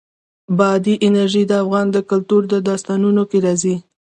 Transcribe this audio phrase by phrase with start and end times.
[0.57, 3.75] بادي انرژي د افغان کلتور په داستانونو کې راځي.